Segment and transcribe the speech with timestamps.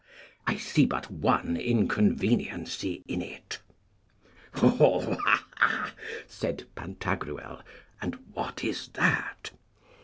[0.47, 3.59] I see but one inconveniency in it.
[4.55, 5.93] Ho, ho, ha, ha, ha!
[6.27, 7.61] said Pantagruel,
[8.01, 9.51] and what is that?